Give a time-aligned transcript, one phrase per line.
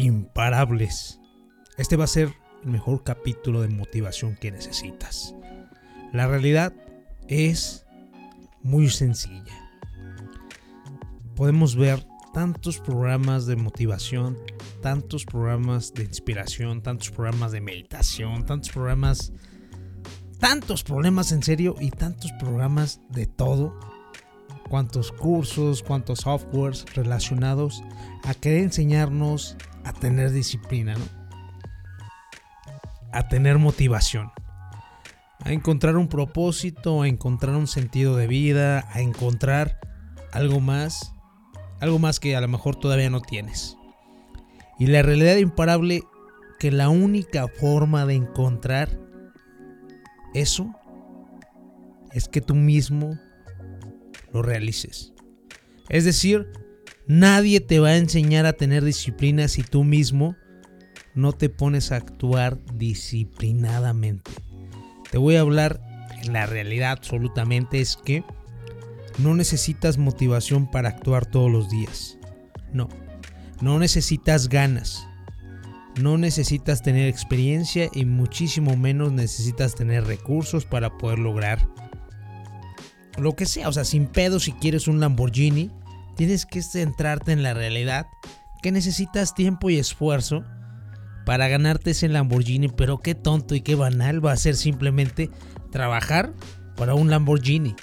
[0.00, 1.20] imparables.
[1.76, 5.34] Este va a ser el mejor capítulo de motivación que necesitas.
[6.12, 6.72] La realidad
[7.28, 7.86] es
[8.62, 9.70] muy sencilla.
[11.36, 14.36] Podemos ver tantos programas de motivación,
[14.82, 19.32] tantos programas de inspiración, tantos programas de meditación, tantos programas,
[20.38, 23.78] tantos problemas en serio y tantos programas de todo.
[24.68, 27.82] Cuántos cursos, cuántos softwares relacionados
[28.22, 31.04] a querer enseñarnos a tener disciplina, ¿no?
[33.12, 34.30] A tener motivación.
[35.42, 39.80] A encontrar un propósito, a encontrar un sentido de vida, a encontrar
[40.32, 41.14] algo más
[41.80, 43.76] algo más que a lo mejor todavía no tienes.
[44.78, 46.02] Y la realidad imparable
[46.58, 48.88] que la única forma de encontrar
[50.34, 50.74] eso
[52.12, 53.18] es que tú mismo
[54.32, 55.12] lo realices.
[55.88, 56.52] Es decir,
[57.06, 60.36] nadie te va a enseñar a tener disciplina si tú mismo
[61.14, 64.30] no te pones a actuar disciplinadamente.
[65.10, 65.80] Te voy a hablar,
[66.30, 68.24] la realidad absolutamente es que
[69.18, 72.18] no necesitas motivación para actuar todos los días.
[72.72, 72.88] No.
[73.60, 75.06] No necesitas ganas.
[76.00, 81.68] No necesitas tener experiencia y muchísimo menos necesitas tener recursos para poder lograr
[83.18, 83.68] lo que sea.
[83.68, 85.70] O sea, sin pedo si quieres un Lamborghini,
[86.20, 88.06] tienes que centrarte en la realidad
[88.60, 90.44] que necesitas tiempo y esfuerzo
[91.24, 92.68] para ganarte ese Lamborghini.
[92.68, 95.30] Pero qué tonto y qué banal va a ser simplemente
[95.70, 96.34] trabajar
[96.76, 97.74] para un Lamborghini.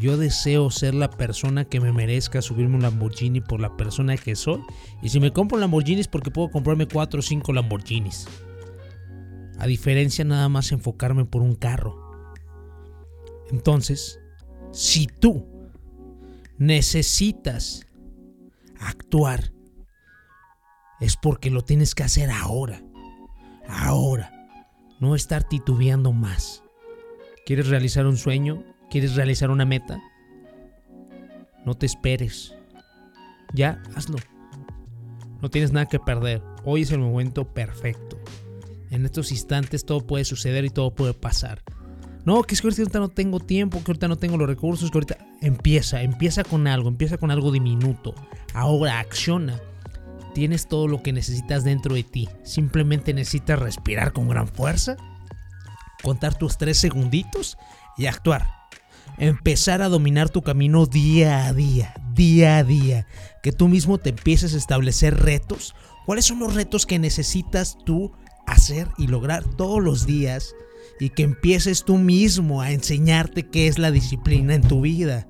[0.00, 4.34] Yo deseo ser la persona que me merezca subirme un Lamborghini por la persona que
[4.34, 4.60] soy.
[5.00, 8.26] Y si me compro un Lamborghini es porque puedo comprarme 4 o 5 Lamborghinis.
[9.60, 11.94] A diferencia nada más enfocarme por un carro.
[13.52, 14.18] Entonces,
[14.72, 15.53] si tú
[16.58, 17.86] necesitas
[18.80, 19.52] actuar,
[21.00, 22.82] es porque lo tienes que hacer ahora.
[23.68, 24.30] Ahora.
[25.00, 26.62] No estar titubeando más.
[27.44, 28.64] ¿Quieres realizar un sueño?
[28.90, 30.00] ¿Quieres realizar una meta?
[31.66, 32.54] No te esperes.
[33.52, 34.18] Ya, hazlo.
[35.42, 36.42] No tienes nada que perder.
[36.64, 38.18] Hoy es el momento perfecto.
[38.90, 41.62] En estos instantes todo puede suceder y todo puede pasar.
[42.24, 44.96] No, que es que ahorita no tengo tiempo, que ahorita no tengo los recursos, que
[44.98, 48.14] ahorita empieza, empieza con algo, empieza con algo diminuto.
[48.54, 49.60] Ahora acciona.
[50.34, 52.28] Tienes todo lo que necesitas dentro de ti.
[52.42, 54.96] Simplemente necesitas respirar con gran fuerza,
[56.02, 57.56] contar tus tres segunditos
[57.96, 58.64] y actuar
[59.18, 63.06] empezar a dominar tu camino día a día, día a día,
[63.42, 65.74] que tú mismo te empieces a establecer retos.
[66.06, 68.12] ¿Cuáles son los retos que necesitas tú
[68.46, 70.54] hacer y lograr todos los días?
[71.00, 75.26] Y que empieces tú mismo a enseñarte qué es la disciplina en tu vida.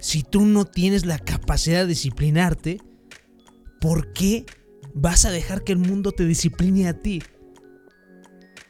[0.00, 2.80] Si tú no tienes la capacidad de disciplinarte,
[3.80, 4.46] ¿por qué
[4.94, 7.22] vas a dejar que el mundo te discipline a ti?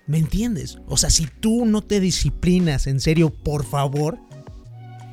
[0.06, 0.78] ¿Me entiendes?
[0.86, 4.18] O sea, si tú no te disciplinas, en serio, por favor,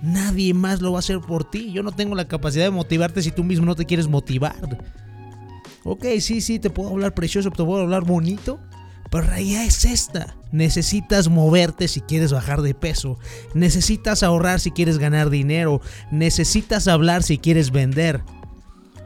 [0.06, 1.72] Nadie más lo va a hacer por ti.
[1.72, 4.56] Yo no tengo la capacidad de motivarte si tú mismo no te quieres motivar.
[5.84, 8.60] Ok, sí, sí, te puedo hablar precioso, te puedo hablar bonito.
[9.16, 10.36] La realidad es esta.
[10.52, 13.18] Necesitas moverte si quieres bajar de peso.
[13.54, 15.80] Necesitas ahorrar si quieres ganar dinero.
[16.12, 18.22] Necesitas hablar si quieres vender.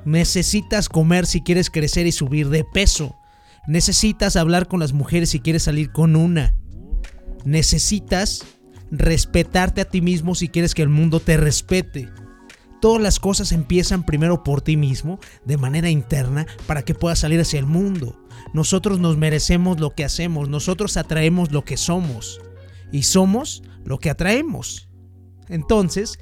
[0.05, 3.17] Necesitas comer si quieres crecer y subir de peso.
[3.67, 6.55] Necesitas hablar con las mujeres si quieres salir con una.
[7.45, 8.43] Necesitas
[8.89, 12.09] respetarte a ti mismo si quieres que el mundo te respete.
[12.79, 17.39] Todas las cosas empiezan primero por ti mismo, de manera interna, para que puedas salir
[17.39, 18.19] hacia el mundo.
[18.53, 22.39] Nosotros nos merecemos lo que hacemos, nosotros atraemos lo que somos
[22.91, 24.89] y somos lo que atraemos.
[25.49, 26.19] Entonces,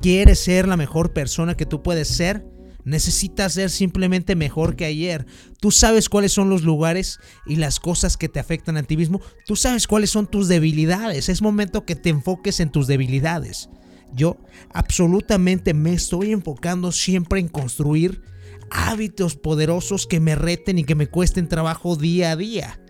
[0.00, 2.46] ¿quieres ser la mejor persona que tú puedes ser?
[2.84, 5.26] Necesitas ser simplemente mejor que ayer.
[5.60, 9.20] Tú sabes cuáles son los lugares y las cosas que te afectan a ti mismo.
[9.44, 11.28] Tú sabes cuáles son tus debilidades.
[11.28, 13.68] Es momento que te enfoques en tus debilidades.
[14.16, 14.38] Yo
[14.72, 18.22] absolutamente me estoy enfocando siempre en construir
[18.70, 22.80] hábitos poderosos que me reten y que me cuesten trabajo día a día.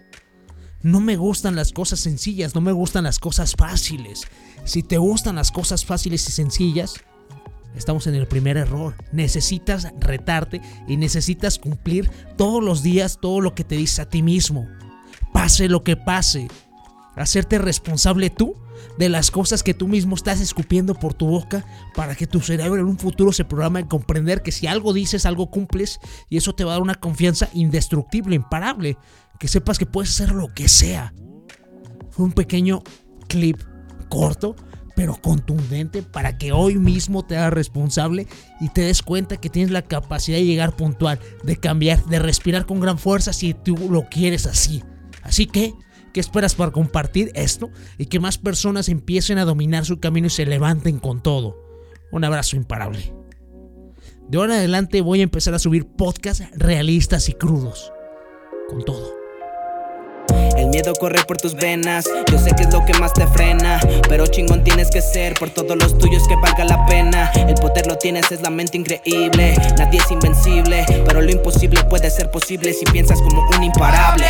[0.82, 4.22] No me gustan las cosas sencillas, no me gustan las cosas fáciles.
[4.64, 6.94] Si te gustan las cosas fáciles y sencillas,
[7.74, 8.94] estamos en el primer error.
[9.10, 14.22] Necesitas retarte y necesitas cumplir todos los días todo lo que te dices a ti
[14.22, 14.68] mismo.
[15.32, 16.46] Pase lo que pase.
[17.16, 18.54] Hacerte responsable tú
[18.98, 21.64] de las cosas que tú mismo estás escupiendo por tu boca
[21.94, 25.26] para que tu cerebro en un futuro se programa en comprender que si algo dices,
[25.26, 28.96] algo cumples y eso te va a dar una confianza indestructible, imparable,
[29.38, 31.12] que sepas que puedes hacer lo que sea.
[32.10, 32.82] Fue un pequeño
[33.28, 33.60] clip
[34.08, 34.56] corto
[34.96, 38.26] pero contundente para que hoy mismo te hagas responsable
[38.60, 42.64] y te des cuenta que tienes la capacidad de llegar puntual, de cambiar, de respirar
[42.64, 44.82] con gran fuerza si tú lo quieres así.
[45.22, 45.74] Así que,
[46.16, 47.68] ¿qué esperas para compartir esto
[47.98, 51.62] y que más personas empiecen a dominar su camino y se levanten con todo?
[52.10, 53.12] Un abrazo imparable.
[54.26, 57.92] De ahora en adelante voy a empezar a subir podcasts realistas y crudos.
[58.66, 59.12] Con todo.
[60.56, 63.78] El miedo corre por tus venas, yo sé que es lo que más te frena,
[64.08, 67.30] pero chingón tienes que ser por todos los tuyos que valga la pena.
[67.34, 72.08] El poder lo tienes, es la mente increíble, nadie es invencible, pero lo imposible puede
[72.08, 74.24] ser posible si piensas como un imparable.